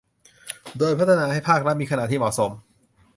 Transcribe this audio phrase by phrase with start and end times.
[0.77, 2.51] โดยพัฒนาให้ภาครัฐมีขนาดที่เหมาะสม